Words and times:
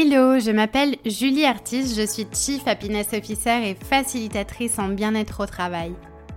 Hello, 0.00 0.38
je 0.38 0.52
m'appelle 0.52 0.94
Julie 1.04 1.44
Artis, 1.44 1.96
je 1.96 2.06
suis 2.06 2.24
Chief 2.32 2.64
Happiness 2.68 3.08
Officer 3.14 3.68
et 3.68 3.74
facilitatrice 3.74 4.78
en 4.78 4.90
bien-être 4.90 5.42
au 5.42 5.46
travail. 5.46 5.92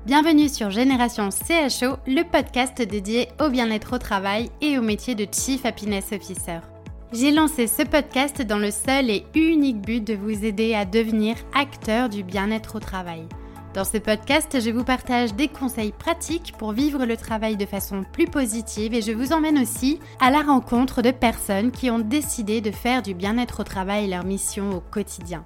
Bienvenue 0.07 0.49
sur 0.49 0.71
Génération 0.71 1.29
CHO, 1.29 1.97
le 2.07 2.23
podcast 2.23 2.81
dédié 2.81 3.27
au 3.39 3.49
bien-être 3.49 3.93
au 3.93 3.97
travail 3.99 4.49
et 4.61 4.79
au 4.79 4.81
métier 4.81 5.13
de 5.13 5.27
Chief 5.31 5.63
Happiness 5.63 6.11
Officer. 6.11 6.61
J'ai 7.13 7.29
lancé 7.29 7.67
ce 7.67 7.83
podcast 7.83 8.41
dans 8.41 8.57
le 8.57 8.71
seul 8.71 9.11
et 9.11 9.27
unique 9.35 9.85
but 9.85 10.03
de 10.03 10.15
vous 10.15 10.43
aider 10.43 10.73
à 10.73 10.85
devenir 10.85 11.35
acteur 11.53 12.09
du 12.09 12.23
bien-être 12.23 12.77
au 12.77 12.79
travail. 12.79 13.27
Dans 13.73 13.85
ce 13.85 13.97
podcast, 13.99 14.59
je 14.59 14.69
vous 14.69 14.83
partage 14.83 15.33
des 15.33 15.47
conseils 15.47 15.93
pratiques 15.93 16.53
pour 16.57 16.73
vivre 16.73 17.05
le 17.05 17.15
travail 17.15 17.55
de 17.55 17.65
façon 17.65 18.03
plus 18.03 18.25
positive 18.25 18.93
et 18.93 19.01
je 19.01 19.13
vous 19.13 19.31
emmène 19.31 19.57
aussi 19.57 20.01
à 20.19 20.29
la 20.29 20.41
rencontre 20.41 21.01
de 21.01 21.11
personnes 21.11 21.71
qui 21.71 21.89
ont 21.89 21.99
décidé 21.99 22.59
de 22.59 22.71
faire 22.71 23.01
du 23.01 23.13
bien-être 23.13 23.61
au 23.61 23.63
travail 23.63 24.09
leur 24.09 24.25
mission 24.25 24.71
au 24.71 24.81
quotidien. 24.81 25.45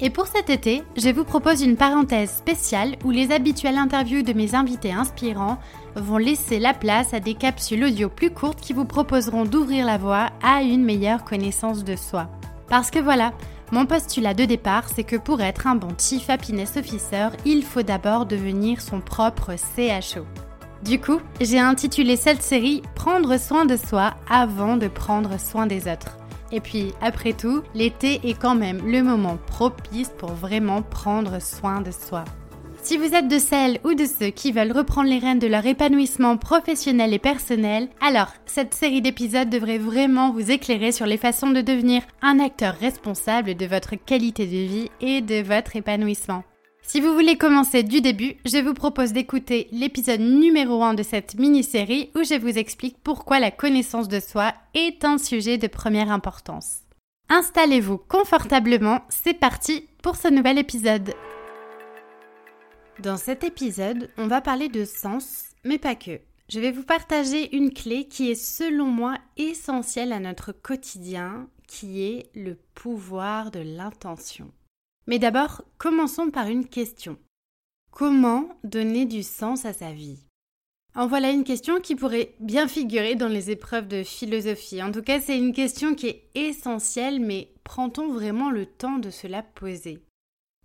Et 0.00 0.10
pour 0.10 0.26
cet 0.26 0.50
été, 0.50 0.82
je 0.96 1.10
vous 1.10 1.22
propose 1.22 1.62
une 1.62 1.76
parenthèse 1.76 2.32
spéciale 2.32 2.96
où 3.04 3.12
les 3.12 3.30
habituelles 3.30 3.78
interviews 3.78 4.22
de 4.22 4.32
mes 4.32 4.56
invités 4.56 4.92
inspirants 4.92 5.58
vont 5.94 6.18
laisser 6.18 6.58
la 6.58 6.74
place 6.74 7.14
à 7.14 7.20
des 7.20 7.34
capsules 7.34 7.84
audio 7.84 8.08
plus 8.08 8.30
courtes 8.30 8.60
qui 8.60 8.72
vous 8.72 8.84
proposeront 8.84 9.44
d'ouvrir 9.44 9.86
la 9.86 9.96
voie 9.96 10.30
à 10.42 10.62
une 10.62 10.84
meilleure 10.84 11.22
connaissance 11.22 11.84
de 11.84 11.94
soi. 11.94 12.28
Parce 12.68 12.90
que 12.90 12.98
voilà, 12.98 13.32
mon 13.74 13.86
postulat 13.86 14.34
de 14.34 14.44
départ, 14.44 14.88
c'est 14.88 15.02
que 15.02 15.16
pour 15.16 15.40
être 15.40 15.66
un 15.66 15.74
bon 15.74 15.88
Chief 15.98 16.30
Happiness 16.30 16.76
Officer, 16.76 17.30
il 17.44 17.64
faut 17.64 17.82
d'abord 17.82 18.24
devenir 18.24 18.80
son 18.80 19.00
propre 19.00 19.56
CHO. 19.56 20.24
Du 20.84 21.00
coup, 21.00 21.20
j'ai 21.40 21.58
intitulé 21.58 22.14
cette 22.14 22.40
série 22.40 22.82
Prendre 22.94 23.36
soin 23.36 23.64
de 23.64 23.76
soi 23.76 24.14
avant 24.30 24.76
de 24.76 24.86
prendre 24.86 25.40
soin 25.40 25.66
des 25.66 25.88
autres. 25.88 26.16
Et 26.52 26.60
puis, 26.60 26.92
après 27.02 27.32
tout, 27.32 27.64
l'été 27.74 28.20
est 28.22 28.38
quand 28.40 28.54
même 28.54 28.80
le 28.88 29.02
moment 29.02 29.38
propice 29.48 30.12
pour 30.18 30.34
vraiment 30.34 30.82
prendre 30.82 31.42
soin 31.42 31.80
de 31.80 31.90
soi. 31.90 32.24
Si 32.84 32.98
vous 32.98 33.14
êtes 33.14 33.28
de 33.28 33.38
celles 33.38 33.80
ou 33.82 33.94
de 33.94 34.04
ceux 34.04 34.28
qui 34.28 34.52
veulent 34.52 34.70
reprendre 34.70 35.08
les 35.08 35.18
rênes 35.18 35.38
de 35.38 35.46
leur 35.46 35.64
épanouissement 35.64 36.36
professionnel 36.36 37.14
et 37.14 37.18
personnel, 37.18 37.88
alors 38.02 38.28
cette 38.44 38.74
série 38.74 39.00
d'épisodes 39.00 39.48
devrait 39.48 39.78
vraiment 39.78 40.30
vous 40.30 40.50
éclairer 40.50 40.92
sur 40.92 41.06
les 41.06 41.16
façons 41.16 41.50
de 41.50 41.62
devenir 41.62 42.02
un 42.20 42.38
acteur 42.40 42.74
responsable 42.74 43.54
de 43.54 43.64
votre 43.64 43.94
qualité 43.96 44.44
de 44.44 44.50
vie 44.50 44.90
et 45.00 45.22
de 45.22 45.42
votre 45.42 45.76
épanouissement. 45.76 46.44
Si 46.82 47.00
vous 47.00 47.14
voulez 47.14 47.38
commencer 47.38 47.84
du 47.84 48.02
début, 48.02 48.36
je 48.44 48.58
vous 48.58 48.74
propose 48.74 49.14
d'écouter 49.14 49.66
l'épisode 49.72 50.20
numéro 50.20 50.82
1 50.82 50.92
de 50.92 51.02
cette 51.02 51.36
mini-série 51.36 52.10
où 52.14 52.22
je 52.22 52.38
vous 52.38 52.58
explique 52.58 52.98
pourquoi 53.02 53.40
la 53.40 53.50
connaissance 53.50 54.08
de 54.08 54.20
soi 54.20 54.52
est 54.74 55.06
un 55.06 55.16
sujet 55.16 55.56
de 55.56 55.68
première 55.68 56.10
importance. 56.10 56.80
Installez-vous 57.30 57.96
confortablement, 57.96 59.00
c'est 59.08 59.32
parti 59.32 59.88
pour 60.02 60.16
ce 60.16 60.28
nouvel 60.28 60.58
épisode. 60.58 61.14
Dans 63.00 63.16
cet 63.16 63.42
épisode, 63.42 64.08
on 64.16 64.28
va 64.28 64.40
parler 64.40 64.68
de 64.68 64.84
sens, 64.84 65.46
mais 65.64 65.78
pas 65.78 65.96
que. 65.96 66.20
Je 66.48 66.60
vais 66.60 66.70
vous 66.70 66.84
partager 66.84 67.54
une 67.56 67.72
clé 67.72 68.06
qui 68.06 68.30
est 68.30 68.36
selon 68.36 68.86
moi 68.86 69.18
essentielle 69.36 70.12
à 70.12 70.20
notre 70.20 70.52
quotidien, 70.52 71.48
qui 71.66 72.02
est 72.02 72.30
le 72.36 72.56
pouvoir 72.74 73.50
de 73.50 73.58
l'intention. 73.58 74.52
Mais 75.08 75.18
d'abord, 75.18 75.62
commençons 75.76 76.30
par 76.30 76.46
une 76.46 76.66
question. 76.66 77.18
Comment 77.90 78.48
donner 78.62 79.06
du 79.06 79.24
sens 79.24 79.64
à 79.64 79.72
sa 79.72 79.92
vie? 79.92 80.20
En 80.94 81.08
voilà 81.08 81.32
une 81.32 81.44
question 81.44 81.80
qui 81.80 81.96
pourrait 81.96 82.36
bien 82.38 82.68
figurer 82.68 83.16
dans 83.16 83.28
les 83.28 83.50
épreuves 83.50 83.88
de 83.88 84.04
philosophie. 84.04 84.82
En 84.82 84.92
tout 84.92 85.02
cas, 85.02 85.20
c'est 85.20 85.36
une 85.36 85.52
question 85.52 85.96
qui 85.96 86.06
est 86.06 86.30
essentielle, 86.36 87.18
mais 87.18 87.50
prend-on 87.64 88.12
vraiment 88.12 88.50
le 88.50 88.66
temps 88.66 88.98
de 88.98 89.10
se 89.10 89.26
la 89.26 89.42
poser? 89.42 90.04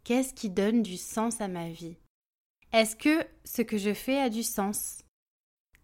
Qu'est-ce 0.03 0.35
qui 0.35 0.51
donne 0.51 0.83
du 0.83 0.97
sens 0.97 1.41
à 1.41 1.47
ma 1.47 1.69
vie? 1.69 1.97
Est-ce 2.71 2.95
que 2.95 3.25
ce 3.43 3.61
que 3.61 3.77
je 3.77 3.93
fais 3.93 4.19
a 4.19 4.29
du 4.29 4.43
sens? 4.43 5.03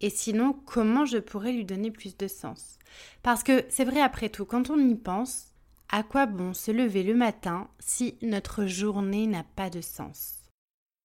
Et 0.02 0.10
sinon, 0.10 0.54
comment 0.66 1.06
je 1.06 1.18
pourrais 1.18 1.54
lui 1.54 1.66
donner 1.66 1.92
plus 1.92 2.18
de 2.18 2.28
sens? 2.28 2.78
Parce 3.24 3.44
que 3.44 3.66
c'est 3.70 3.86
vrai 3.86 4.02
après 4.02 4.30
tout, 4.30 4.46
quand 4.46 4.70
on 4.70 4.78
y 4.78 4.96
pense, 4.96 5.48
à 5.90 6.04
quoi 6.04 6.26
bon 6.26 6.54
se 6.54 6.72
lever 6.72 7.04
le 7.04 7.16
matin 7.16 7.68
si 7.80 8.18
notre 8.22 8.66
journée 8.66 9.28
n'a 9.28 9.44
pas 9.56 9.70
de 9.70 9.82
sens? 9.82 10.44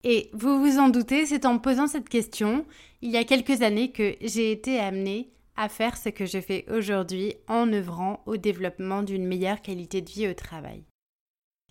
Et 0.03 0.31
vous 0.33 0.61
vous 0.61 0.79
en 0.79 0.89
doutez, 0.89 1.27
c'est 1.27 1.45
en 1.45 1.59
posant 1.59 1.87
cette 1.87 2.09
question, 2.09 2.65
il 3.03 3.11
y 3.11 3.17
a 3.17 3.25
quelques 3.25 3.63
années, 3.63 3.93
que 3.93 4.17
j'ai 4.23 4.51
été 4.51 4.81
amenée 4.81 5.31
à 5.57 5.69
faire 5.69 5.97
ce 5.97 6.09
que 6.09 6.25
je 6.25 6.41
fais 6.41 6.65
aujourd'hui 6.71 7.35
en 7.47 7.71
œuvrant 7.73 8.23
au 8.25 8.39
développement 8.39 9.03
d'une 9.03 9.27
meilleure 9.27 9.61
qualité 9.61 10.01
de 10.01 10.11
vie 10.11 10.29
au 10.29 10.35
travail. 10.35 10.85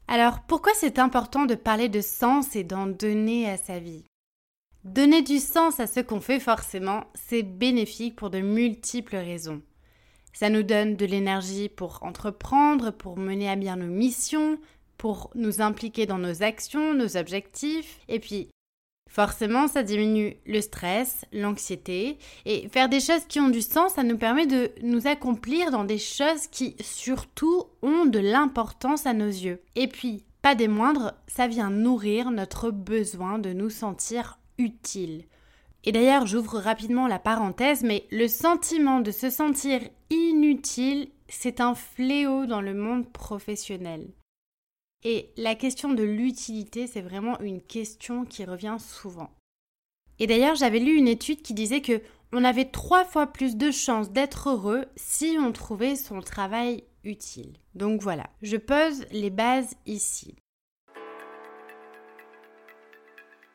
Alors, 0.07 0.41
pourquoi 0.47 0.73
c'est 0.75 1.00
important 1.00 1.45
de 1.45 1.56
parler 1.56 1.89
de 1.89 2.01
sens 2.01 2.56
et 2.56 2.63
d'en 2.63 2.88
donner 2.88 3.50
à 3.50 3.57
sa 3.57 3.79
vie? 3.79 4.06
Donner 4.85 5.22
du 5.22 5.40
sens 5.40 5.79
à 5.79 5.88
ce 5.88 6.00
qu'on 6.00 6.22
fait 6.22 6.40
forcément, 6.40 7.03
c'est 7.13 7.44
bénéfique 7.44 8.16
pour 8.16 8.29
de 8.29 8.40
multiples 8.40 9.17
raisons. 9.17 9.62
Ça 10.31 10.50
nous 10.50 10.63
donne 10.63 10.95
de 10.95 11.06
l'énergie 11.06 11.67
pour 11.67 12.00
entreprendre, 12.01 12.91
pour 12.91 13.18
mener 13.18 13.50
à 13.50 13.57
bien 13.57 13.75
nos 13.75 13.88
missions, 13.88 14.57
pour 14.97 15.31
nous 15.35 15.62
impliquer 15.62 16.06
dans 16.06 16.18
nos 16.18 16.44
actions, 16.44 16.94
nos 16.94 17.18
objectifs, 17.18 18.00
et 18.07 18.19
puis 18.19 18.50
Forcément, 19.09 19.68
ça 19.68 19.81
diminue 19.81 20.38
le 20.45 20.62
stress, 20.62 21.25
l'anxiété, 21.34 22.19
et 22.45 22.69
faire 22.69 22.89
des 22.89 23.00
choses 23.00 23.25
qui 23.28 23.39
ont 23.39 23.50
du 23.50 23.63
sens, 23.63 23.94
ça 23.94 24.03
nous 24.03 24.19
permet 24.19 24.45
de 24.45 24.72
nous 24.84 25.07
accomplir 25.07 25.72
dans 25.72 25.84
des 25.84 25.97
choses 25.97 26.45
qui, 26.45 26.75
surtout, 26.79 27.63
ont 27.81 28.06
de 28.06 28.19
l'importance 28.19 29.07
à 29.07 29.13
nos 29.13 29.25
yeux. 29.25 29.62
Et 29.75 29.88
puis, 29.88 30.23
pas 30.44 30.53
des 30.53 30.68
moindres, 30.68 31.16
ça 31.28 31.47
vient 31.47 31.72
nourrir 31.72 32.29
notre 32.29 32.69
besoin 32.69 33.39
de 33.39 33.51
nous 33.51 33.72
sentir 33.72 34.38
Et 35.85 35.91
d'ailleurs, 35.91 36.27
j'ouvre 36.27 36.59
rapidement 36.59 37.07
la 37.07 37.19
parenthèse, 37.19 37.83
mais 37.83 38.05
le 38.11 38.27
sentiment 38.27 38.99
de 38.99 39.11
se 39.11 39.29
sentir 39.29 39.81
inutile, 40.09 41.09
c'est 41.29 41.61
un 41.61 41.75
fléau 41.75 42.45
dans 42.45 42.61
le 42.61 42.73
monde 42.73 43.09
professionnel. 43.11 44.09
Et 45.03 45.31
la 45.37 45.55
question 45.55 45.93
de 45.93 46.03
l'utilité, 46.03 46.87
c'est 46.87 47.01
vraiment 47.01 47.39
une 47.39 47.61
question 47.61 48.25
qui 48.25 48.43
revient 48.43 48.77
souvent. 48.79 49.29
Et 50.19 50.27
d'ailleurs, 50.27 50.55
j'avais 50.55 50.79
lu 50.79 50.97
une 50.97 51.07
étude 51.07 51.41
qui 51.41 51.53
disait 51.53 51.81
que 51.81 52.01
on 52.33 52.43
avait 52.43 52.65
trois 52.65 53.05
fois 53.05 53.27
plus 53.27 53.55
de 53.55 53.71
chances 53.71 54.11
d'être 54.11 54.49
heureux 54.49 54.85
si 54.95 55.37
on 55.39 55.51
trouvait 55.51 55.95
son 55.95 56.19
travail 56.19 56.83
utile. 57.03 57.53
Donc 57.75 58.01
voilà, 58.01 58.29
je 58.41 58.57
pose 58.57 59.05
les 59.11 59.29
bases 59.29 59.75
ici. 59.85 60.35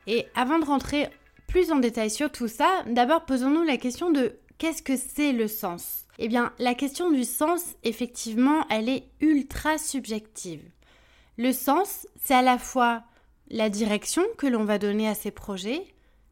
Et 0.07 0.27
avant 0.35 0.59
de 0.59 0.65
rentrer 0.65 1.09
plus 1.47 1.73
en 1.73 1.77
détail 1.77 2.11
sur 2.11 2.31
tout 2.31 2.49
ça, 2.49 2.83
d'abord 2.87 3.25
posons-nous 3.25 3.63
la 3.63 3.77
question 3.77 4.11
de 4.11 4.37
qu'est-ce 4.59 4.83
que 4.83 4.97
c'est 4.97 5.33
le 5.33 5.49
sens? 5.49 6.05
Eh 6.19 6.29
bien, 6.29 6.53
la 6.59 6.75
question 6.75 7.11
du 7.11 7.25
sens, 7.25 7.75
effectivement, 7.83 8.67
elle 8.71 8.89
est 8.89 9.05
ultra 9.21 9.79
subjective. 9.79 10.63
Le 11.37 11.53
sens, 11.53 12.07
c'est 12.23 12.35
à 12.35 12.43
la 12.43 12.59
fois 12.59 13.03
la 13.51 13.69
direction 13.69 14.23
que 14.39 14.47
l'on 14.47 14.65
va 14.65 14.79
donner 14.79 15.09
à 15.09 15.15
ses 15.15 15.31
projets, 15.31 15.85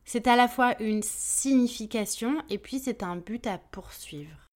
c'est 0.04 0.26
à 0.26 0.36
la 0.36 0.48
fois 0.48 0.80
une 0.80 1.02
signification 1.02 2.36
et 2.50 2.58
puis 2.58 2.78
c'est 2.78 3.02
un 3.02 3.16
but 3.16 3.46
à 3.46 3.58
poursuivre. 3.58 4.48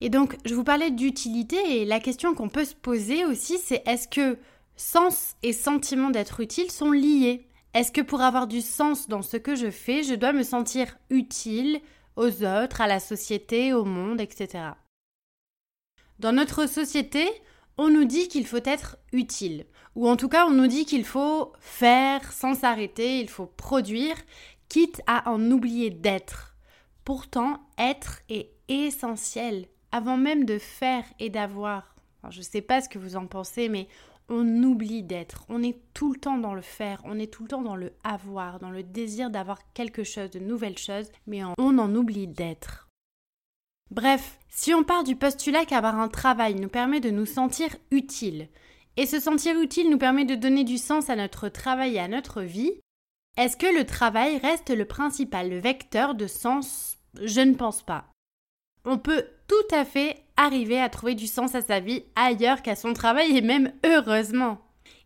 Et 0.00 0.10
donc, 0.10 0.36
je 0.44 0.54
vous 0.54 0.64
parlais 0.64 0.92
d'utilité 0.92 1.80
et 1.80 1.84
la 1.84 1.98
question 1.98 2.34
qu'on 2.34 2.48
peut 2.48 2.64
se 2.64 2.74
poser 2.74 3.24
aussi, 3.24 3.58
c'est 3.58 3.82
est-ce 3.86 4.06
que 4.06 4.38
sens 4.76 5.34
et 5.42 5.52
sentiment 5.52 6.10
d'être 6.10 6.40
utile 6.40 6.70
sont 6.70 6.92
liés? 6.92 7.47
Est-ce 7.78 7.92
que 7.92 8.00
pour 8.00 8.22
avoir 8.22 8.48
du 8.48 8.60
sens 8.60 9.06
dans 9.06 9.22
ce 9.22 9.36
que 9.36 9.54
je 9.54 9.70
fais, 9.70 10.02
je 10.02 10.14
dois 10.16 10.32
me 10.32 10.42
sentir 10.42 10.98
utile 11.10 11.80
aux 12.16 12.42
autres, 12.44 12.80
à 12.80 12.88
la 12.88 12.98
société, 12.98 13.72
au 13.72 13.84
monde, 13.84 14.20
etc. 14.20 14.70
Dans 16.18 16.32
notre 16.32 16.68
société, 16.68 17.24
on 17.76 17.88
nous 17.88 18.04
dit 18.04 18.26
qu'il 18.26 18.48
faut 18.48 18.64
être 18.64 18.96
utile. 19.12 19.64
Ou 19.94 20.08
en 20.08 20.16
tout 20.16 20.28
cas, 20.28 20.48
on 20.48 20.50
nous 20.50 20.66
dit 20.66 20.86
qu'il 20.86 21.04
faut 21.04 21.52
faire 21.60 22.32
sans 22.32 22.54
s'arrêter, 22.54 23.20
il 23.20 23.28
faut 23.28 23.46
produire, 23.46 24.16
quitte 24.68 25.00
à 25.06 25.30
en 25.30 25.40
oublier 25.52 25.90
d'être. 25.90 26.56
Pourtant, 27.04 27.60
être 27.78 28.22
est 28.28 28.50
essentiel, 28.66 29.68
avant 29.92 30.16
même 30.16 30.46
de 30.46 30.58
faire 30.58 31.04
et 31.20 31.30
d'avoir. 31.30 31.94
je 32.28 32.38
ne 32.38 32.42
sais 32.44 32.60
pas 32.60 32.80
ce 32.80 32.88
que 32.88 32.98
vous 32.98 33.14
en 33.14 33.28
pensez, 33.28 33.68
mais 33.68 33.86
on 34.28 34.62
oublie 34.62 35.02
d'être. 35.02 35.44
On 35.48 35.62
est 35.62 35.78
tout 35.94 36.12
le 36.12 36.18
temps 36.18 36.38
dans 36.38 36.54
le 36.54 36.62
faire, 36.62 37.00
on 37.04 37.18
est 37.18 37.32
tout 37.32 37.42
le 37.42 37.48
temps 37.48 37.62
dans 37.62 37.76
le 37.76 37.92
avoir, 38.04 38.58
dans 38.58 38.70
le 38.70 38.82
désir 38.82 39.30
d'avoir 39.30 39.72
quelque 39.72 40.04
chose, 40.04 40.30
de 40.30 40.38
nouvelles 40.38 40.78
choses, 40.78 41.10
mais 41.26 41.42
on 41.44 41.78
en 41.78 41.94
oublie 41.94 42.28
d'être. 42.28 42.88
Bref, 43.90 44.38
si 44.50 44.74
on 44.74 44.84
part 44.84 45.04
du 45.04 45.16
postulat 45.16 45.64
qu'avoir 45.64 45.98
un 45.98 46.08
travail 46.08 46.54
nous 46.54 46.68
permet 46.68 47.00
de 47.00 47.10
nous 47.10 47.26
sentir 47.26 47.74
utiles, 47.90 48.48
et 48.96 49.06
se 49.06 49.20
sentir 49.20 49.58
utile 49.58 49.90
nous 49.90 49.98
permet 49.98 50.24
de 50.24 50.34
donner 50.34 50.64
du 50.64 50.76
sens 50.76 51.08
à 51.08 51.16
notre 51.16 51.48
travail 51.48 51.94
et 51.94 52.00
à 52.00 52.08
notre 52.08 52.42
vie, 52.42 52.72
est-ce 53.36 53.56
que 53.56 53.72
le 53.72 53.86
travail 53.86 54.38
reste 54.38 54.70
le 54.70 54.84
principal 54.84 55.54
vecteur 55.54 56.16
de 56.16 56.26
sens? 56.26 56.98
Je 57.22 57.40
ne 57.40 57.54
pense 57.54 57.82
pas. 57.82 58.06
On 58.84 58.98
peut 58.98 59.24
tout 59.46 59.74
à 59.74 59.84
fait 59.84 60.24
arriver 60.38 60.80
à 60.80 60.88
trouver 60.88 61.14
du 61.14 61.26
sens 61.26 61.54
à 61.54 61.60
sa 61.60 61.80
vie 61.80 62.04
ailleurs 62.16 62.62
qu'à 62.62 62.76
son 62.76 62.94
travail 62.94 63.36
et 63.36 63.42
même 63.42 63.72
heureusement. 63.84 64.58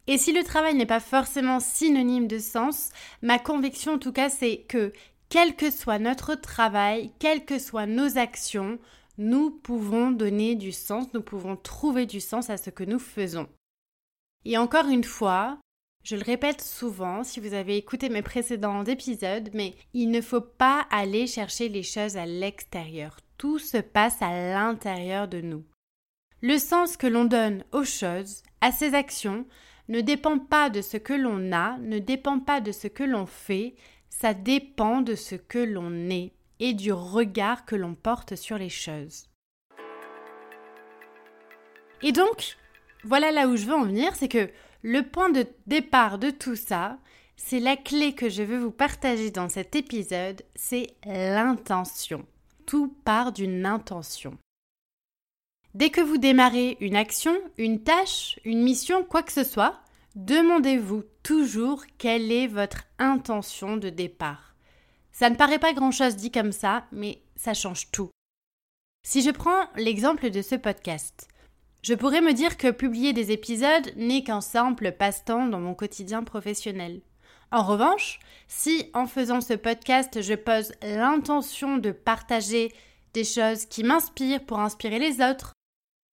Et 0.06 0.18
si 0.18 0.32
le 0.32 0.44
travail 0.44 0.74
n'est 0.74 0.86
pas 0.86 1.00
forcément 1.00 1.58
synonyme 1.58 2.28
de 2.28 2.38
sens, 2.38 2.90
ma 3.22 3.38
conviction 3.38 3.94
en 3.94 3.98
tout 3.98 4.12
cas 4.12 4.28
c'est 4.28 4.58
que 4.68 4.92
quel 5.28 5.56
que 5.56 5.70
soit 5.70 5.98
notre 5.98 6.34
travail, 6.34 7.12
quelles 7.18 7.44
que 7.44 7.58
soient 7.58 7.86
nos 7.86 8.18
actions, 8.18 8.78
nous 9.16 9.50
pouvons 9.50 10.10
donner 10.10 10.54
du 10.54 10.72
sens, 10.72 11.06
nous 11.14 11.22
pouvons 11.22 11.56
trouver 11.56 12.04
du 12.04 12.20
sens 12.20 12.50
à 12.50 12.58
ce 12.58 12.70
que 12.70 12.84
nous 12.84 12.98
faisons. 12.98 13.48
Et 14.44 14.58
encore 14.58 14.88
une 14.88 15.04
fois, 15.04 15.58
je 16.02 16.16
le 16.16 16.22
répète 16.22 16.60
souvent 16.60 17.22
si 17.22 17.40
vous 17.40 17.54
avez 17.54 17.76
écouté 17.76 18.08
mes 18.08 18.22
précédents 18.22 18.84
épisodes, 18.84 19.50
mais 19.54 19.74
il 19.94 20.10
ne 20.10 20.20
faut 20.20 20.40
pas 20.40 20.84
aller 20.90 21.26
chercher 21.26 21.68
les 21.68 21.84
choses 21.84 22.16
à 22.16 22.26
l'extérieur. 22.26 23.16
Tout 23.42 23.58
se 23.58 23.78
passe 23.78 24.22
à 24.22 24.30
l'intérieur 24.30 25.26
de 25.26 25.40
nous. 25.40 25.64
Le 26.42 26.58
sens 26.58 26.96
que 26.96 27.08
l'on 27.08 27.24
donne 27.24 27.64
aux 27.72 27.82
choses, 27.82 28.44
à 28.60 28.70
ses 28.70 28.94
actions, 28.94 29.46
ne 29.88 30.00
dépend 30.00 30.38
pas 30.38 30.70
de 30.70 30.80
ce 30.80 30.96
que 30.96 31.12
l'on 31.12 31.50
a, 31.50 31.76
ne 31.78 31.98
dépend 31.98 32.38
pas 32.38 32.60
de 32.60 32.70
ce 32.70 32.86
que 32.86 33.02
l'on 33.02 33.26
fait, 33.26 33.74
ça 34.08 34.32
dépend 34.32 35.00
de 35.00 35.16
ce 35.16 35.34
que 35.34 35.58
l'on 35.58 36.08
est 36.08 36.30
et 36.60 36.72
du 36.72 36.92
regard 36.92 37.64
que 37.64 37.74
l'on 37.74 37.96
porte 37.96 38.36
sur 38.36 38.58
les 38.58 38.68
choses. 38.68 39.26
Et 42.00 42.12
donc, 42.12 42.56
voilà 43.02 43.32
là 43.32 43.48
où 43.48 43.56
je 43.56 43.66
veux 43.66 43.74
en 43.74 43.86
venir, 43.86 44.14
c'est 44.14 44.28
que 44.28 44.50
le 44.82 45.02
point 45.02 45.30
de 45.30 45.48
départ 45.66 46.20
de 46.20 46.30
tout 46.30 46.54
ça, 46.54 46.96
c'est 47.34 47.58
la 47.58 47.76
clé 47.76 48.14
que 48.14 48.28
je 48.28 48.44
veux 48.44 48.58
vous 48.60 48.70
partager 48.70 49.32
dans 49.32 49.48
cet 49.48 49.74
épisode, 49.74 50.42
c'est 50.54 50.94
l'intention. 51.04 52.24
Tout 52.66 52.94
part 53.04 53.32
d'une 53.32 53.66
intention. 53.66 54.38
Dès 55.74 55.90
que 55.90 56.00
vous 56.00 56.18
démarrez 56.18 56.76
une 56.80 56.96
action, 56.96 57.34
une 57.56 57.82
tâche, 57.82 58.38
une 58.44 58.62
mission, 58.62 59.04
quoi 59.04 59.22
que 59.22 59.32
ce 59.32 59.44
soit, 59.44 59.80
demandez-vous 60.14 61.02
toujours 61.22 61.84
quelle 61.98 62.30
est 62.30 62.46
votre 62.46 62.84
intention 62.98 63.76
de 63.76 63.88
départ. 63.88 64.54
Ça 65.12 65.30
ne 65.30 65.36
paraît 65.36 65.58
pas 65.58 65.72
grand-chose 65.72 66.16
dit 66.16 66.30
comme 66.30 66.52
ça, 66.52 66.86
mais 66.92 67.22
ça 67.36 67.54
change 67.54 67.90
tout. 67.90 68.10
Si 69.06 69.22
je 69.22 69.30
prends 69.30 69.66
l'exemple 69.76 70.30
de 70.30 70.42
ce 70.42 70.54
podcast, 70.54 71.28
je 71.82 71.94
pourrais 71.94 72.20
me 72.20 72.32
dire 72.32 72.56
que 72.56 72.70
publier 72.70 73.12
des 73.12 73.32
épisodes 73.32 73.92
n'est 73.96 74.22
qu'un 74.22 74.40
simple 74.40 74.92
passe-temps 74.92 75.46
dans 75.46 75.60
mon 75.60 75.74
quotidien 75.74 76.22
professionnel. 76.22 77.00
En 77.52 77.64
revanche, 77.64 78.18
si 78.48 78.90
en 78.94 79.06
faisant 79.06 79.42
ce 79.42 79.52
podcast, 79.52 80.22
je 80.22 80.32
pose 80.32 80.72
l'intention 80.82 81.76
de 81.76 81.90
partager 81.90 82.72
des 83.12 83.24
choses 83.24 83.66
qui 83.66 83.84
m'inspirent 83.84 84.44
pour 84.46 84.58
inspirer 84.58 84.98
les 84.98 85.20
autres, 85.20 85.52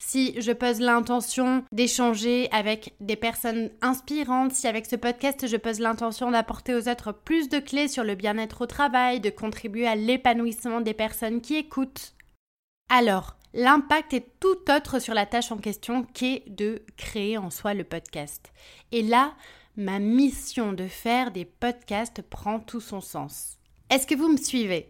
si 0.03 0.39
je 0.41 0.51
pose 0.51 0.79
l'intention 0.79 1.63
d'échanger 1.71 2.49
avec 2.51 2.95
des 3.01 3.15
personnes 3.15 3.69
inspirantes, 3.81 4.53
si 4.53 4.67
avec 4.67 4.87
ce 4.87 4.95
podcast 4.95 5.47
je 5.47 5.57
pose 5.57 5.79
l'intention 5.79 6.31
d'apporter 6.31 6.73
aux 6.73 6.89
autres 6.89 7.11
plus 7.11 7.49
de 7.49 7.59
clés 7.59 7.87
sur 7.87 8.03
le 8.03 8.15
bien-être 8.15 8.61
au 8.61 8.65
travail, 8.65 9.19
de 9.19 9.29
contribuer 9.29 9.87
à 9.87 9.95
l'épanouissement 9.95 10.81
des 10.81 10.95
personnes 10.95 11.41
qui 11.41 11.55
écoutent, 11.55 12.15
alors 12.89 13.35
l'impact 13.53 14.13
est 14.13 14.27
tout 14.39 14.57
autre 14.71 14.99
sur 14.99 15.13
la 15.13 15.27
tâche 15.27 15.51
en 15.51 15.57
question 15.57 16.03
qu'est 16.03 16.43
de 16.47 16.83
créer 16.95 17.37
en 17.37 17.51
soi 17.51 17.75
le 17.75 17.83
podcast. 17.83 18.51
Et 18.91 19.03
là, 19.03 19.33
ma 19.77 19.99
mission 19.99 20.73
de 20.73 20.87
faire 20.87 21.31
des 21.31 21.45
podcasts 21.45 22.23
prend 22.23 22.59
tout 22.59 22.81
son 22.81 22.99
sens. 22.99 23.59
Est-ce 23.91 24.07
que 24.07 24.15
vous 24.15 24.27
me 24.27 24.37
suivez? 24.37 24.89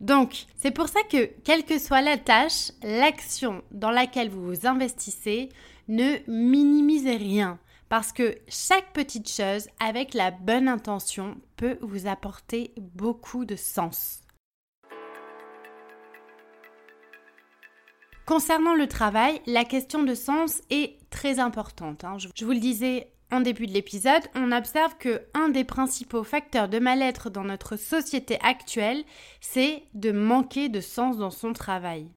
Donc, 0.00 0.44
c'est 0.56 0.72
pour 0.72 0.88
ça 0.88 1.00
que, 1.04 1.26
quelle 1.44 1.64
que 1.64 1.78
soit 1.78 2.02
la 2.02 2.18
tâche, 2.18 2.72
l'action 2.82 3.62
dans 3.70 3.92
laquelle 3.92 4.28
vous 4.28 4.44
vous 4.44 4.66
investissez, 4.66 5.48
ne 5.88 6.16
minimisez 6.26 7.16
rien, 7.16 7.58
parce 7.88 8.12
que 8.12 8.36
chaque 8.48 8.92
petite 8.92 9.30
chose, 9.30 9.68
avec 9.80 10.12
la 10.12 10.32
bonne 10.32 10.68
intention, 10.68 11.40
peut 11.56 11.78
vous 11.80 12.08
apporter 12.08 12.74
beaucoup 12.76 13.44
de 13.44 13.56
sens. 13.56 14.20
Concernant 18.26 18.74
le 18.74 18.88
travail, 18.88 19.40
la 19.46 19.64
question 19.64 20.02
de 20.02 20.14
sens 20.14 20.60
est 20.68 20.98
très 21.10 21.38
importante. 21.38 22.02
Hein. 22.02 22.16
Je 22.34 22.44
vous 22.44 22.50
le 22.50 22.58
disais 22.58 23.12
en 23.32 23.40
début 23.40 23.66
de 23.66 23.72
l'épisode, 23.72 24.22
on 24.34 24.52
observe 24.52 24.96
que 24.98 25.22
un 25.34 25.48
des 25.48 25.64
principaux 25.64 26.22
facteurs 26.22 26.68
de 26.68 26.78
mal-être 26.78 27.28
dans 27.28 27.44
notre 27.44 27.76
société 27.76 28.38
actuelle, 28.40 29.04
c'est 29.40 29.82
de 29.94 30.12
manquer 30.12 30.68
de 30.68 30.80
sens 30.80 31.16
dans 31.16 31.30
son 31.30 31.52
travail. 31.52 32.10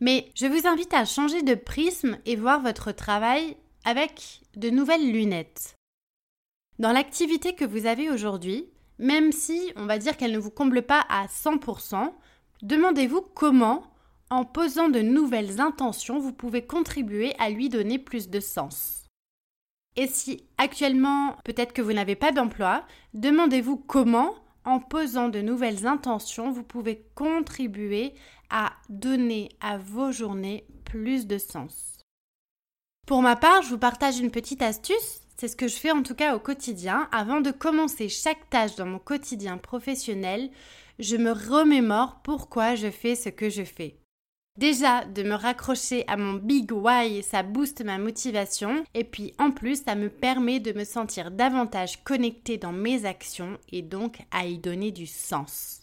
Mais 0.00 0.30
je 0.34 0.46
vous 0.46 0.66
invite 0.66 0.92
à 0.94 1.04
changer 1.04 1.42
de 1.42 1.54
prisme 1.54 2.18
et 2.26 2.36
voir 2.36 2.60
votre 2.60 2.92
travail 2.92 3.56
avec 3.84 4.42
de 4.56 4.68
nouvelles 4.68 5.10
lunettes. 5.10 5.76
Dans 6.78 6.92
l'activité 6.92 7.54
que 7.54 7.64
vous 7.64 7.86
avez 7.86 8.10
aujourd'hui, 8.10 8.66
même 8.98 9.32
si 9.32 9.72
on 9.76 9.86
va 9.86 9.98
dire 9.98 10.16
qu'elle 10.16 10.32
ne 10.32 10.38
vous 10.38 10.50
comble 10.50 10.82
pas 10.82 11.04
à 11.08 11.26
100%, 11.26 12.12
demandez-vous 12.62 13.22
comment 13.34 13.92
en 14.30 14.44
posant 14.44 14.88
de 14.88 15.00
nouvelles 15.00 15.60
intentions, 15.60 16.18
vous 16.18 16.32
pouvez 16.32 16.62
contribuer 16.62 17.34
à 17.38 17.50
lui 17.50 17.68
donner 17.68 17.98
plus 17.98 18.30
de 18.30 18.40
sens. 18.40 19.01
Et 19.96 20.06
si 20.06 20.44
actuellement 20.58 21.36
peut-être 21.44 21.72
que 21.72 21.82
vous 21.82 21.92
n'avez 21.92 22.16
pas 22.16 22.32
d'emploi, 22.32 22.86
demandez-vous 23.14 23.76
comment, 23.76 24.34
en 24.64 24.80
posant 24.80 25.28
de 25.28 25.40
nouvelles 25.40 25.86
intentions, 25.86 26.50
vous 26.50 26.62
pouvez 26.62 27.04
contribuer 27.14 28.14
à 28.48 28.72
donner 28.88 29.50
à 29.60 29.78
vos 29.78 30.12
journées 30.12 30.66
plus 30.84 31.26
de 31.26 31.38
sens. 31.38 31.98
Pour 33.06 33.22
ma 33.22 33.36
part, 33.36 33.62
je 33.62 33.70
vous 33.70 33.78
partage 33.78 34.20
une 34.20 34.30
petite 34.30 34.62
astuce, 34.62 35.20
c'est 35.36 35.48
ce 35.48 35.56
que 35.56 35.68
je 35.68 35.76
fais 35.76 35.90
en 35.90 36.02
tout 36.02 36.14
cas 36.14 36.36
au 36.36 36.38
quotidien. 36.38 37.08
Avant 37.10 37.40
de 37.40 37.50
commencer 37.50 38.08
chaque 38.08 38.48
tâche 38.48 38.76
dans 38.76 38.86
mon 38.86 38.98
quotidien 38.98 39.58
professionnel, 39.58 40.50
je 40.98 41.16
me 41.16 41.32
remémore 41.32 42.20
pourquoi 42.22 42.76
je 42.76 42.90
fais 42.90 43.16
ce 43.16 43.28
que 43.28 43.50
je 43.50 43.64
fais. 43.64 44.01
Déjà, 44.58 45.06
de 45.06 45.22
me 45.22 45.34
raccrocher 45.34 46.04
à 46.08 46.18
mon 46.18 46.34
big 46.34 46.72
why, 46.72 47.22
ça 47.22 47.42
booste 47.42 47.82
ma 47.82 47.96
motivation 47.96 48.84
et 48.92 49.04
puis 49.04 49.32
en 49.38 49.50
plus, 49.50 49.82
ça 49.82 49.94
me 49.94 50.10
permet 50.10 50.60
de 50.60 50.72
me 50.72 50.84
sentir 50.84 51.30
davantage 51.30 52.04
connectée 52.04 52.58
dans 52.58 52.72
mes 52.72 53.06
actions 53.06 53.58
et 53.70 53.80
donc 53.80 54.18
à 54.30 54.44
y 54.44 54.58
donner 54.58 54.92
du 54.92 55.06
sens. 55.06 55.80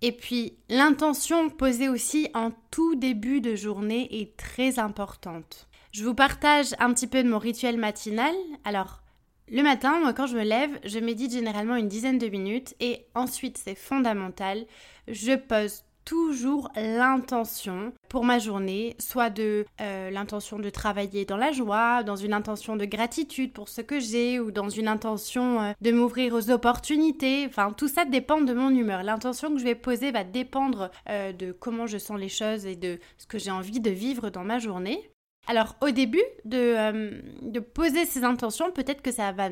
Et 0.00 0.12
puis, 0.12 0.56
l'intention 0.70 1.50
posée 1.50 1.90
aussi 1.90 2.28
en 2.34 2.52
tout 2.70 2.94
début 2.94 3.42
de 3.42 3.54
journée 3.54 4.08
est 4.20 4.36
très 4.36 4.78
importante. 4.78 5.68
Je 5.92 6.04
vous 6.04 6.14
partage 6.14 6.74
un 6.78 6.92
petit 6.92 7.06
peu 7.06 7.22
de 7.22 7.28
mon 7.28 7.38
rituel 7.38 7.76
matinal. 7.76 8.34
Alors, 8.64 9.02
le 9.48 9.62
matin, 9.62 10.00
moi, 10.00 10.14
quand 10.14 10.26
je 10.26 10.36
me 10.36 10.42
lève, 10.42 10.80
je 10.84 10.98
médite 10.98 11.32
généralement 11.32 11.76
une 11.76 11.88
dizaine 11.88 12.18
de 12.18 12.28
minutes 12.28 12.74
et 12.80 13.06
ensuite, 13.14 13.58
c'est 13.58 13.74
fondamental, 13.74 14.66
je 15.06 15.36
pose 15.36 15.84
toujours 16.04 16.70
l'intention 16.76 17.92
pour 18.08 18.24
ma 18.24 18.38
journée, 18.38 18.96
soit 18.98 19.30
de 19.30 19.64
euh, 19.80 20.10
l'intention 20.10 20.58
de 20.58 20.70
travailler 20.70 21.24
dans 21.24 21.36
la 21.36 21.52
joie, 21.52 22.02
dans 22.02 22.16
une 22.16 22.32
intention 22.32 22.76
de 22.76 22.84
gratitude 22.84 23.52
pour 23.52 23.68
ce 23.68 23.80
que 23.80 24.00
j'ai, 24.00 24.38
ou 24.38 24.50
dans 24.50 24.68
une 24.68 24.88
intention 24.88 25.60
euh, 25.60 25.72
de 25.80 25.92
m'ouvrir 25.92 26.34
aux 26.34 26.50
opportunités. 26.50 27.46
Enfin, 27.46 27.72
tout 27.72 27.88
ça 27.88 28.04
dépend 28.04 28.40
de 28.40 28.52
mon 28.52 28.70
humeur. 28.70 29.02
L'intention 29.02 29.52
que 29.52 29.58
je 29.58 29.64
vais 29.64 29.74
poser 29.74 30.12
va 30.12 30.24
dépendre 30.24 30.90
euh, 31.08 31.32
de 31.32 31.52
comment 31.52 31.86
je 31.86 31.98
sens 31.98 32.18
les 32.18 32.28
choses 32.28 32.66
et 32.66 32.76
de 32.76 32.98
ce 33.18 33.26
que 33.26 33.38
j'ai 33.38 33.50
envie 33.50 33.80
de 33.80 33.90
vivre 33.90 34.30
dans 34.30 34.44
ma 34.44 34.58
journée. 34.58 35.10
Alors 35.46 35.76
au 35.82 35.90
début 35.90 36.24
de, 36.46 37.20
de 37.42 37.60
poser 37.60 38.06
ces 38.06 38.24
intentions, 38.24 38.70
peut-être 38.70 39.02
que 39.02 39.12
ça 39.12 39.30
va 39.32 39.50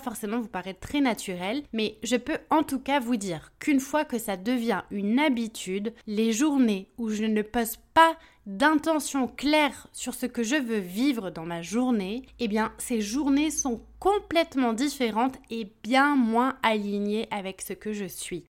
forcément 0.00 0.40
vous 0.40 0.48
paraître 0.48 0.80
très 0.80 1.00
naturel, 1.00 1.62
mais 1.72 1.98
je 2.02 2.16
peux 2.16 2.38
en 2.50 2.62
tout 2.62 2.80
cas 2.80 3.00
vous 3.00 3.16
dire 3.16 3.52
qu'une 3.60 3.80
fois 3.80 4.04
que 4.04 4.18
ça 4.18 4.36
devient 4.36 4.82
une 4.90 5.18
habitude, 5.18 5.94
les 6.06 6.32
journées 6.32 6.90
où 6.98 7.08
je 7.08 7.24
ne 7.24 7.42
pose 7.42 7.76
pas 7.94 8.16
d'intention 8.46 9.26
claire 9.26 9.88
sur 9.92 10.14
ce 10.14 10.26
que 10.26 10.42
je 10.42 10.56
veux 10.56 10.78
vivre 10.78 11.30
dans 11.30 11.46
ma 11.46 11.62
journée, 11.62 12.22
eh 12.38 12.48
bien 12.48 12.72
ces 12.78 13.00
journées 13.00 13.50
sont 13.50 13.80
complètement 13.98 14.72
différentes 14.72 15.36
et 15.50 15.72
bien 15.82 16.16
moins 16.16 16.56
alignées 16.62 17.28
avec 17.30 17.62
ce 17.62 17.72
que 17.72 17.92
je 17.92 18.04
suis. 18.04 18.44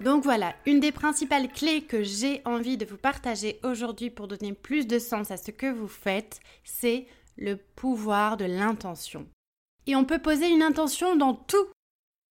Donc 0.00 0.24
voilà, 0.24 0.56
une 0.66 0.80
des 0.80 0.90
principales 0.90 1.48
clés 1.48 1.82
que 1.82 2.02
j'ai 2.02 2.42
envie 2.44 2.76
de 2.76 2.84
vous 2.84 2.96
partager 2.96 3.60
aujourd'hui 3.62 4.10
pour 4.10 4.26
donner 4.26 4.52
plus 4.52 4.88
de 4.88 4.98
sens 4.98 5.30
à 5.30 5.36
ce 5.36 5.52
que 5.52 5.72
vous 5.72 5.86
faites, 5.86 6.40
c'est 6.64 7.06
le 7.36 7.56
pouvoir 7.56 8.36
de 8.36 8.44
l'intention. 8.44 9.26
Et 9.86 9.96
on 9.96 10.04
peut 10.04 10.20
poser 10.20 10.48
une 10.48 10.62
intention 10.62 11.16
dans 11.16 11.34
tout. 11.34 11.66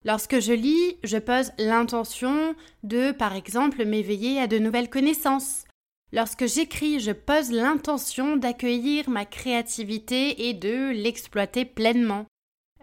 Lorsque 0.03 0.39
je 0.39 0.53
lis, 0.53 0.97
je 1.03 1.17
pose 1.17 1.51
l'intention 1.57 2.55
de, 2.83 3.11
par 3.11 3.35
exemple, 3.35 3.85
m'éveiller 3.85 4.39
à 4.39 4.47
de 4.47 4.57
nouvelles 4.57 4.89
connaissances. 4.89 5.65
Lorsque 6.13 6.45
j'écris, 6.45 6.99
je 6.99 7.11
pose 7.11 7.51
l'intention 7.51 8.35
d'accueillir 8.35 9.09
ma 9.09 9.25
créativité 9.25 10.49
et 10.49 10.53
de 10.53 10.91
l'exploiter 10.91 11.65
pleinement. 11.65 12.25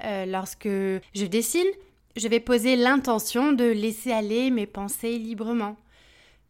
Euh, 0.04 0.26
lorsque 0.26 0.68
je 0.68 1.26
dessine, 1.26 1.68
je 2.16 2.28
vais 2.28 2.40
poser 2.40 2.76
l'intention 2.76 3.52
de 3.52 3.64
laisser 3.64 4.12
aller 4.12 4.50
mes 4.50 4.66
pensées 4.66 5.18
librement. 5.18 5.76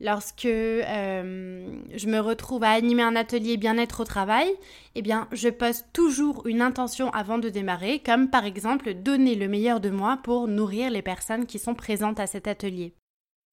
Lorsque 0.00 0.46
euh, 0.46 1.80
je 1.94 2.06
me 2.06 2.20
retrouve 2.20 2.64
à 2.64 2.70
animer 2.70 3.02
un 3.02 3.16
atelier 3.16 3.56
bien-être 3.56 4.00
au 4.00 4.04
travail, 4.04 4.48
eh 4.94 5.02
bien, 5.02 5.28
je 5.32 5.48
pose 5.48 5.84
toujours 5.92 6.46
une 6.46 6.62
intention 6.62 7.10
avant 7.10 7.38
de 7.38 7.48
démarrer, 7.48 8.00
comme 8.00 8.30
par 8.30 8.44
exemple 8.44 8.94
donner 8.94 9.34
le 9.34 9.48
meilleur 9.48 9.80
de 9.80 9.90
moi 9.90 10.18
pour 10.22 10.48
nourrir 10.48 10.90
les 10.90 11.02
personnes 11.02 11.46
qui 11.46 11.58
sont 11.58 11.74
présentes 11.74 12.20
à 12.20 12.26
cet 12.26 12.46
atelier. 12.46 12.94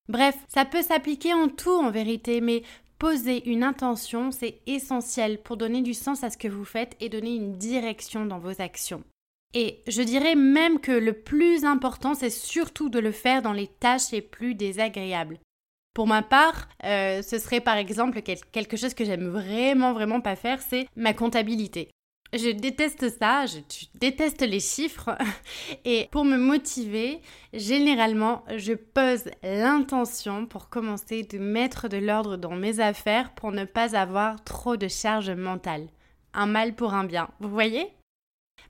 Bref, 0.07 0.37
ça 0.47 0.65
peut 0.65 0.83
s'appliquer 0.83 1.33
en 1.33 1.47
tout 1.47 1.71
en 1.71 1.89
vérité, 1.89 2.41
mais 2.41 2.61
poser 2.99 3.49
une 3.49 3.63
intention, 3.63 4.31
c'est 4.31 4.61
essentiel 4.67 5.41
pour 5.41 5.57
donner 5.57 5.81
du 5.81 5.93
sens 5.93 6.23
à 6.23 6.29
ce 6.29 6.37
que 6.37 6.47
vous 6.47 6.65
faites 6.65 6.95
et 6.99 7.09
donner 7.09 7.35
une 7.35 7.53
direction 7.53 8.25
dans 8.25 8.39
vos 8.39 8.61
actions. 8.61 9.03
Et 9.53 9.81
je 9.87 10.01
dirais 10.01 10.35
même 10.35 10.79
que 10.79 10.91
le 10.91 11.13
plus 11.13 11.65
important, 11.65 12.13
c'est 12.13 12.29
surtout 12.29 12.89
de 12.89 12.99
le 12.99 13.11
faire 13.11 13.41
dans 13.41 13.53
les 13.53 13.67
tâches 13.67 14.11
les 14.11 14.21
plus 14.21 14.53
désagréables. 14.53 15.39
Pour 15.95 16.07
ma 16.07 16.21
part, 16.21 16.67
euh, 16.83 17.21
ce 17.21 17.39
serait 17.39 17.61
par 17.61 17.77
exemple 17.77 18.21
quelque 18.21 18.75
chose 18.75 18.93
que 18.93 19.05
j'aime 19.05 19.29
vraiment 19.29 19.93
vraiment 19.93 20.19
pas 20.19 20.35
faire, 20.35 20.61
c'est 20.61 20.89
ma 20.97 21.13
comptabilité. 21.13 21.89
Je 22.33 22.49
déteste 22.49 23.17
ça, 23.17 23.45
je, 23.45 23.59
déteste 23.97 24.41
les 24.41 24.59
chiffres. 24.59 25.17
Et 25.85 26.09
pour 26.11 26.25
me 26.25 26.35
motiver, 26.35 27.21
généralement, 27.53 28.43
je 28.57 28.73
pose 28.73 29.23
l'intention 29.41 30.45
pour 30.47 30.67
commencer 30.67 31.23
de 31.23 31.37
mettre 31.37 31.87
de 31.87 31.97
l'ordre 31.97 32.35
dans 32.35 32.55
mes 32.57 32.81
affaires 32.81 33.33
pour 33.33 33.53
ne 33.53 33.63
pas 33.63 33.95
avoir 33.95 34.43
trop 34.43 34.75
de 34.75 34.89
charge 34.89 35.31
mentale. 35.31 35.87
Un 36.33 36.45
mal 36.45 36.75
pour 36.75 36.93
un 36.93 37.05
bien, 37.05 37.29
vous 37.39 37.49
voyez? 37.49 37.87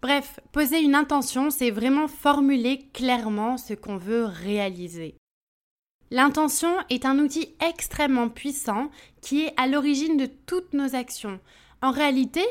Bref, 0.04 0.40
poser 0.52 0.80
une 0.80 0.94
intention, 0.94 1.50
c'est 1.50 1.72
vraiment 1.72 2.08
formuler 2.08 2.88
clairement 2.94 3.58
ce 3.58 3.74
qu'on 3.74 3.98
veut 3.98 4.26
réaliser. 4.26 5.16
L'intention 6.16 6.70
est 6.90 7.06
un 7.06 7.20
outil 7.20 7.50
extrêmement 7.60 8.30
puissant 8.30 8.90
qui 9.20 9.44
est 9.44 9.54
à 9.58 9.68
l'origine 9.68 10.16
de 10.16 10.30
toutes 10.46 10.72
nos 10.72 10.96
actions. 10.96 11.42
En 11.82 11.92
réalité, 11.92 12.42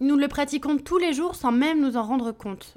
nous 0.00 0.16
le 0.16 0.28
pratiquons 0.28 0.76
tous 0.76 0.98
les 0.98 1.14
jours 1.14 1.34
sans 1.34 1.50
même 1.50 1.80
nous 1.80 1.96
en 1.96 2.02
rendre 2.02 2.32
compte. 2.32 2.76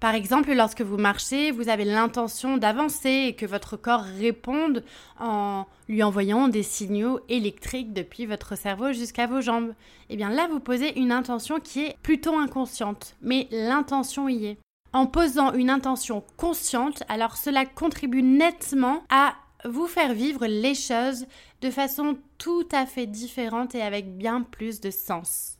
Par 0.00 0.16
exemple, 0.16 0.52
lorsque 0.52 0.80
vous 0.80 0.96
marchez, 0.96 1.52
vous 1.52 1.68
avez 1.68 1.84
l'intention 1.84 2.56
d'avancer 2.56 3.26
et 3.28 3.36
que 3.36 3.46
votre 3.46 3.76
corps 3.76 4.02
réponde 4.02 4.82
en 5.20 5.64
lui 5.88 6.02
envoyant 6.02 6.48
des 6.48 6.64
signaux 6.64 7.20
électriques 7.28 7.92
depuis 7.92 8.26
votre 8.26 8.58
cerveau 8.58 8.90
jusqu'à 8.92 9.28
vos 9.28 9.42
jambes. 9.42 9.74
Eh 10.10 10.16
bien 10.16 10.30
là, 10.30 10.48
vous 10.50 10.58
posez 10.58 10.98
une 10.98 11.12
intention 11.12 11.60
qui 11.60 11.84
est 11.84 11.96
plutôt 12.02 12.36
inconsciente, 12.36 13.14
mais 13.22 13.46
l'intention 13.52 14.28
y 14.28 14.46
est. 14.46 14.58
En 14.92 15.06
posant 15.06 15.52
une 15.52 15.70
intention 15.70 16.24
consciente, 16.36 17.04
alors 17.08 17.36
cela 17.36 17.64
contribue 17.64 18.22
nettement 18.24 19.04
à 19.08 19.34
vous 19.64 19.86
faire 19.86 20.14
vivre 20.14 20.46
les 20.46 20.74
choses 20.74 21.26
de 21.60 21.70
façon 21.70 22.18
tout 22.38 22.68
à 22.72 22.86
fait 22.86 23.06
différente 23.06 23.74
et 23.74 23.82
avec 23.82 24.16
bien 24.16 24.42
plus 24.42 24.80
de 24.80 24.90
sens. 24.90 25.58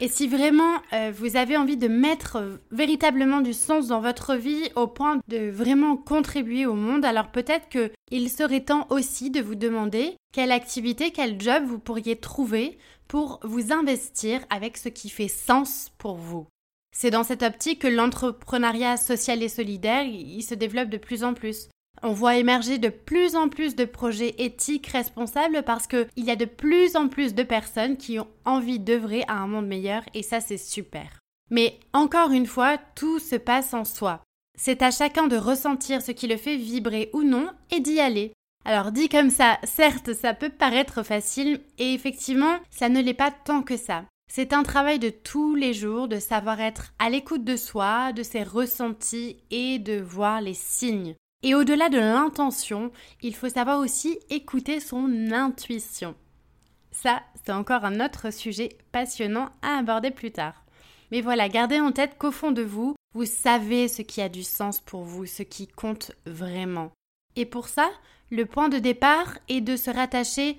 Et 0.00 0.06
si 0.06 0.28
vraiment 0.28 0.76
euh, 0.92 1.12
vous 1.12 1.36
avez 1.36 1.56
envie 1.56 1.76
de 1.76 1.88
mettre 1.88 2.60
véritablement 2.70 3.40
du 3.40 3.52
sens 3.52 3.88
dans 3.88 4.00
votre 4.00 4.36
vie 4.36 4.70
au 4.76 4.86
point 4.86 5.18
de 5.26 5.50
vraiment 5.50 5.96
contribuer 5.96 6.66
au 6.66 6.74
monde, 6.74 7.04
alors 7.04 7.32
peut-être 7.32 7.68
que 7.68 7.90
il 8.12 8.30
serait 8.30 8.60
temps 8.60 8.86
aussi 8.90 9.30
de 9.30 9.40
vous 9.40 9.56
demander 9.56 10.16
quelle 10.32 10.52
activité, 10.52 11.10
quel 11.10 11.40
job 11.40 11.64
vous 11.66 11.80
pourriez 11.80 12.14
trouver 12.14 12.78
pour 13.08 13.40
vous 13.42 13.72
investir 13.72 14.40
avec 14.50 14.76
ce 14.76 14.88
qui 14.88 15.08
fait 15.08 15.28
sens 15.28 15.90
pour 15.98 16.14
vous. 16.14 16.46
C'est 16.96 17.10
dans 17.10 17.24
cette 17.24 17.42
optique 17.42 17.80
que 17.80 17.88
l'entrepreneuriat 17.88 18.96
social 18.96 19.42
et 19.42 19.48
solidaire 19.48 20.06
se 20.40 20.54
développe 20.54 20.88
de 20.88 20.96
plus 20.96 21.24
en 21.24 21.34
plus. 21.34 21.68
On 22.02 22.12
voit 22.12 22.36
émerger 22.36 22.78
de 22.78 22.88
plus 22.88 23.34
en 23.34 23.48
plus 23.48 23.74
de 23.74 23.84
projets 23.84 24.34
éthiques 24.38 24.86
responsables 24.86 25.62
parce 25.64 25.86
qu'il 25.86 26.06
y 26.16 26.30
a 26.30 26.36
de 26.36 26.44
plus 26.44 26.96
en 26.96 27.08
plus 27.08 27.34
de 27.34 27.42
personnes 27.42 27.96
qui 27.96 28.18
ont 28.18 28.28
envie 28.44 28.78
d'œuvrer 28.78 29.24
à 29.26 29.34
un 29.34 29.46
monde 29.48 29.66
meilleur 29.66 30.02
et 30.14 30.22
ça 30.22 30.40
c'est 30.40 30.58
super. 30.58 31.18
Mais 31.50 31.78
encore 31.92 32.30
une 32.30 32.46
fois, 32.46 32.78
tout 32.94 33.18
se 33.18 33.36
passe 33.36 33.74
en 33.74 33.84
soi. 33.84 34.22
C'est 34.56 34.82
à 34.82 34.90
chacun 34.90 35.26
de 35.26 35.36
ressentir 35.36 36.02
ce 36.02 36.12
qui 36.12 36.26
le 36.26 36.36
fait 36.36 36.56
vibrer 36.56 37.10
ou 37.12 37.22
non 37.22 37.48
et 37.70 37.80
d'y 37.80 38.00
aller. 38.00 38.32
Alors 38.64 38.92
dit 38.92 39.08
comme 39.08 39.30
ça, 39.30 39.58
certes 39.64 40.12
ça 40.14 40.34
peut 40.34 40.50
paraître 40.50 41.02
facile 41.02 41.60
et 41.78 41.94
effectivement 41.94 42.58
ça 42.70 42.88
ne 42.88 43.00
l'est 43.00 43.14
pas 43.14 43.30
tant 43.30 43.62
que 43.62 43.76
ça. 43.76 44.04
C'est 44.28 44.52
un 44.52 44.62
travail 44.62 44.98
de 44.98 45.08
tous 45.08 45.54
les 45.54 45.72
jours 45.72 46.06
de 46.06 46.18
savoir 46.18 46.60
être 46.60 46.92
à 46.98 47.08
l'écoute 47.08 47.44
de 47.44 47.56
soi, 47.56 48.12
de 48.12 48.22
ses 48.22 48.42
ressentis 48.42 49.38
et 49.50 49.78
de 49.78 49.98
voir 49.98 50.42
les 50.42 50.54
signes. 50.54 51.14
Et 51.42 51.54
au-delà 51.54 51.88
de 51.88 51.98
l'intention, 51.98 52.92
il 53.22 53.34
faut 53.34 53.48
savoir 53.48 53.80
aussi 53.80 54.18
écouter 54.28 54.80
son 54.80 55.32
intuition. 55.32 56.14
Ça, 56.90 57.22
c'est 57.44 57.52
encore 57.52 57.84
un 57.84 58.04
autre 58.04 58.32
sujet 58.32 58.76
passionnant 58.92 59.50
à 59.62 59.78
aborder 59.78 60.10
plus 60.10 60.30
tard. 60.30 60.64
Mais 61.10 61.22
voilà, 61.22 61.48
gardez 61.48 61.80
en 61.80 61.92
tête 61.92 62.18
qu'au 62.18 62.30
fond 62.30 62.50
de 62.50 62.62
vous, 62.62 62.96
vous 63.14 63.24
savez 63.24 63.88
ce 63.88 64.02
qui 64.02 64.20
a 64.20 64.28
du 64.28 64.42
sens 64.42 64.80
pour 64.80 65.04
vous, 65.04 65.24
ce 65.24 65.42
qui 65.42 65.68
compte 65.68 66.12
vraiment. 66.26 66.90
Et 67.36 67.46
pour 67.46 67.68
ça, 67.68 67.88
le 68.30 68.44
point 68.44 68.68
de 68.68 68.78
départ 68.78 69.38
est 69.48 69.62
de 69.62 69.76
se 69.76 69.90
rattacher 69.90 70.58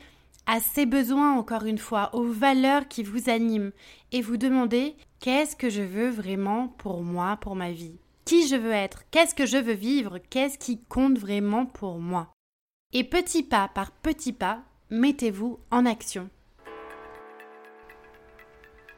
à 0.52 0.62
ses 0.62 0.88
besoins, 0.88 1.38
encore 1.38 1.66
une 1.66 1.78
fois, 1.78 2.10
aux 2.16 2.26
valeurs 2.26 2.88
qui 2.88 3.04
vous 3.04 3.30
animent, 3.30 3.72
et 4.12 4.22
vous 4.22 4.36
demander 4.36 4.96
qu'est-ce 5.20 5.56
que 5.56 5.70
je 5.70 5.84
veux 5.84 6.10
vraiment 6.10 6.70
pour 6.80 7.04
moi, 7.04 7.38
pour 7.40 7.56
ma 7.56 7.72
vie? 7.72 8.00
Qui 8.26 8.48
je 8.48 8.56
veux 8.56 8.72
être, 8.72 9.04
qu'est-ce 9.12 9.36
que 9.36 9.46
je 9.46 9.58
veux 9.58 9.74
vivre, 9.74 10.18
qu'est-ce 10.32 10.58
qui 10.58 10.82
compte 10.86 11.20
vraiment 11.20 11.68
pour 11.68 12.00
moi? 12.00 12.32
Et 12.94 13.04
petit 13.04 13.44
pas 13.44 13.68
par 13.68 13.92
petit 13.92 14.34
pas, 14.34 14.64
mettez-vous 14.90 15.60
en 15.70 15.86
action. 15.86 16.32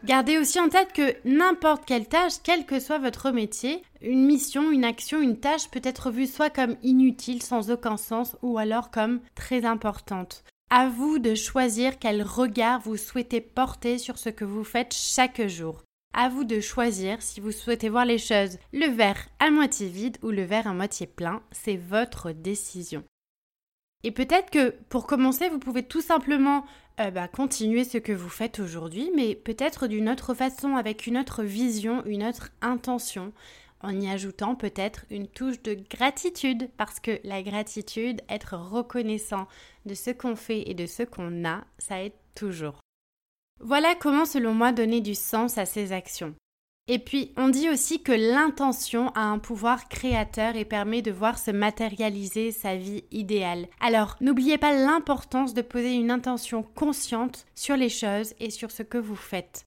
Gardez 0.05 0.37
aussi 0.37 0.57
en 0.57 0.69
tête 0.69 0.93
que 0.93 1.17
n'importe 1.25 1.83
quelle 1.83 2.07
tâche, 2.07 2.35
quel 2.45 2.65
que 2.65 2.79
soit 2.79 2.99
votre 2.99 3.29
métier, 3.31 3.83
une 4.01 4.25
mission, 4.25 4.71
une 4.71 4.85
action, 4.85 5.21
une 5.21 5.37
tâche 5.37 5.69
peut 5.69 5.81
être 5.83 6.11
vue 6.11 6.27
soit 6.27 6.49
comme 6.49 6.77
inutile, 6.81 7.43
sans 7.43 7.71
aucun 7.71 7.97
sens, 7.97 8.37
ou 8.41 8.57
alors 8.57 8.89
comme 8.89 9.19
très 9.35 9.65
importante. 9.65 10.45
À 10.73 10.87
vous 10.87 11.19
de 11.19 11.35
choisir 11.35 11.99
quel 11.99 12.23
regard 12.23 12.79
vous 12.79 12.95
souhaitez 12.95 13.41
porter 13.41 13.97
sur 13.97 14.17
ce 14.17 14.29
que 14.29 14.45
vous 14.45 14.63
faites 14.63 14.93
chaque 14.93 15.45
jour. 15.45 15.83
À 16.13 16.29
vous 16.29 16.45
de 16.45 16.61
choisir 16.61 17.21
si 17.21 17.41
vous 17.41 17.51
souhaitez 17.51 17.89
voir 17.89 18.05
les 18.05 18.17
choses 18.17 18.57
le 18.71 18.87
verre 18.87 19.27
à 19.39 19.51
moitié 19.51 19.89
vide 19.89 20.17
ou 20.23 20.29
le 20.29 20.43
verre 20.43 20.67
à 20.67 20.73
moitié 20.73 21.07
plein, 21.07 21.43
c'est 21.51 21.75
votre 21.75 22.31
décision. 22.31 23.03
Et 24.03 24.11
peut-être 24.11 24.49
que 24.49 24.73
pour 24.87 25.07
commencer, 25.07 25.49
vous 25.49 25.59
pouvez 25.59 25.83
tout 25.83 25.99
simplement 25.99 26.63
euh, 27.01 27.11
bah, 27.11 27.27
continuer 27.27 27.83
ce 27.83 27.97
que 27.97 28.13
vous 28.13 28.29
faites 28.29 28.59
aujourd'hui, 28.59 29.11
mais 29.13 29.35
peut-être 29.35 29.87
d'une 29.87 30.07
autre 30.07 30.33
façon, 30.33 30.77
avec 30.77 31.05
une 31.05 31.17
autre 31.17 31.43
vision, 31.43 32.01
une 32.05 32.23
autre 32.23 32.49
intention, 32.61 33.33
en 33.83 33.99
y 33.99 34.09
ajoutant 34.09 34.55
peut-être 34.55 35.05
une 35.09 35.27
touche 35.27 35.61
de 35.61 35.77
gratitude, 35.89 36.69
parce 36.77 36.99
que 36.99 37.19
la 37.23 37.41
gratitude, 37.43 38.21
être 38.29 38.55
reconnaissant 38.55 39.47
de 39.85 39.93
ce 39.93 40.11
qu'on 40.11 40.35
fait 40.35 40.69
et 40.69 40.73
de 40.73 40.85
ce 40.85 41.03
qu'on 41.03 41.45
a, 41.45 41.63
ça 41.77 42.03
aide 42.03 42.13
toujours. 42.35 42.79
Voilà 43.59 43.93
comment 43.95 44.25
selon 44.25 44.53
moi 44.53 44.71
donner 44.71 45.01
du 45.01 45.15
sens 45.15 45.57
à 45.57 45.65
ses 45.65 45.91
actions. 45.91 46.33
Et 46.87 46.99
puis, 46.99 47.31
on 47.37 47.47
dit 47.47 47.69
aussi 47.69 48.01
que 48.01 48.11
l'intention 48.11 49.09
a 49.09 49.21
un 49.21 49.39
pouvoir 49.39 49.87
créateur 49.87 50.55
et 50.55 50.65
permet 50.65 51.01
de 51.01 51.11
voir 51.11 51.37
se 51.37 51.51
matérialiser 51.51 52.51
sa 52.51 52.75
vie 52.75 53.05
idéale. 53.11 53.67
Alors, 53.79 54.17
n'oubliez 54.19 54.57
pas 54.57 54.73
l'importance 54.73 55.53
de 55.53 55.61
poser 55.61 55.93
une 55.93 56.11
intention 56.11 56.63
consciente 56.63 57.45
sur 57.55 57.77
les 57.77 57.89
choses 57.89 58.33
et 58.39 58.49
sur 58.49 58.71
ce 58.71 58.83
que 58.83 58.97
vous 58.97 59.15
faites. 59.15 59.65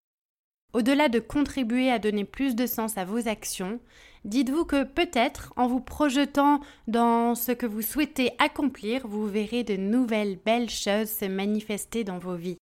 Au-delà 0.75 1.09
de 1.09 1.21
contribuer 1.21 1.89
à 1.89 2.01
donner 2.01 2.25
plus 2.25 2.57
de 2.57 2.67
sens 2.67 2.99
à 2.99 3.05
vos 3.05 3.29
actions, 3.29 3.79
dites-vous 4.25 4.65
que 4.65 4.83
peut-être 4.83 5.53
en 5.55 5.69
vous 5.69 5.81
projetant 5.81 6.61
dans 6.89 7.37
ce 7.37 7.53
que 7.53 7.65
vous 7.65 7.81
souhaitez 7.81 8.33
accomplir, 8.41 9.07
vous 9.07 9.27
verrez 9.29 9.63
de 9.63 9.77
nouvelles 9.77 10.37
belles 10.45 10.69
choses 10.71 11.09
se 11.09 11.27
manifester 11.27 12.03
dans 12.03 12.19
vos 12.19 12.35
vies. 12.35 12.59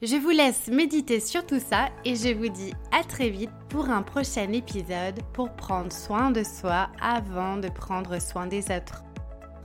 Je 0.00 0.14
vous 0.14 0.30
laisse 0.30 0.68
méditer 0.68 1.18
sur 1.18 1.44
tout 1.44 1.58
ça 1.58 1.88
et 2.04 2.14
je 2.14 2.32
vous 2.32 2.48
dis 2.48 2.72
à 2.92 3.02
très 3.02 3.30
vite 3.30 3.50
pour 3.68 3.90
un 3.90 4.02
prochain 4.02 4.52
épisode 4.52 5.20
pour 5.32 5.50
prendre 5.56 5.92
soin 5.92 6.30
de 6.30 6.44
soi 6.44 6.88
avant 7.00 7.56
de 7.56 7.68
prendre 7.68 8.20
soin 8.20 8.46
des 8.46 8.64
autres. 8.66 9.02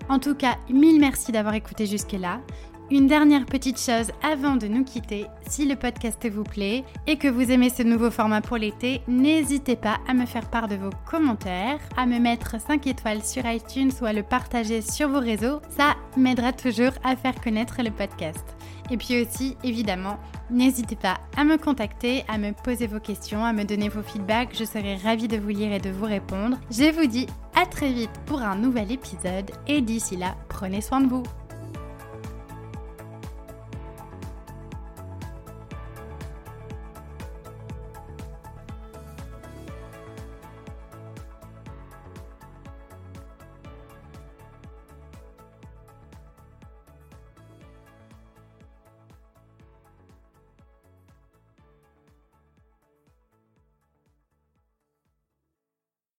En 0.08 0.18
tout 0.18 0.34
cas, 0.34 0.58
mille 0.72 1.00
merci 1.00 1.32
d'avoir 1.32 1.54
écouté 1.54 1.86
jusque-là. 1.86 2.42
Une 2.91 3.05
dernière 3.05 3.46
petite 3.46 3.79
chose 3.79 4.12
avant 4.24 4.55
de 4.55 4.65
nous 4.65 4.84
quitter, 4.84 5.27
si 5.48 5.67
le 5.67 5.75
podcast 5.75 6.27
vous 6.27 6.43
plaît 6.43 6.84
et 7.05 7.17
que 7.17 7.27
vous 7.27 7.51
aimez 7.51 7.69
ce 7.69 7.84
nouveau 7.84 8.10
format 8.10 8.41
pour 8.41 8.58
l'été, 8.58 9.03
n'hésitez 9.08 9.75
pas 9.75 9.98
à 10.08 10.15
me 10.15 10.25
faire 10.25 10.50
part 10.50 10.67
de 10.67 10.75
vos 10.75 10.89
commentaires, 11.08 11.77
à 11.96 12.08
me 12.08 12.17
mettre 12.17 12.60
5 12.60 12.88
étoiles 12.88 13.24
sur 13.24 13.46
iTunes 13.46 13.91
ou 14.01 14.05
à 14.05 14.13
le 14.13 14.24
partager 14.24 14.81
sur 14.81 15.08
vos 15.08 15.19
réseaux, 15.19 15.62
ça 15.69 15.98
m'aidera 16.17 16.51
toujours 16.51 16.93
à 17.03 17.15
faire 17.15 17.39
connaître 17.39 17.84
le 17.84 17.91
podcast. 17.91 18.55
Et 18.89 18.98
puis 18.98 19.22
aussi, 19.22 19.55
évidemment, 19.63 20.17
n'hésitez 20.50 20.96
pas 20.96 21.19
à 21.38 21.43
me 21.43 21.58
contacter, 21.58 22.24
à 22.27 22.39
me 22.39 22.53
poser 22.53 22.88
vos 22.88 23.00
questions, 23.00 23.46
à 23.46 23.53
me 23.53 23.65
donner 23.65 23.89
vos 23.89 24.01
feedbacks. 24.01 24.58
Je 24.58 24.63
serai 24.63 24.96
ravie 24.96 25.27
de 25.27 25.38
vous 25.38 25.50
lire 25.50 25.72
et 25.72 25.79
de 25.79 25.91
vous 25.91 26.05
répondre. 26.05 26.58
Je 26.72 26.91
vous 26.91 27.05
dis 27.05 27.27
à 27.55 27.67
très 27.67 27.93
vite 27.93 28.19
pour 28.25 28.41
un 28.41 28.55
nouvel 28.55 28.91
épisode 28.91 29.51
et 29.67 29.81
d'ici 29.81 30.17
là, 30.17 30.36
prenez 30.48 30.81
soin 30.81 31.01
de 31.01 31.08
vous. 31.08 31.22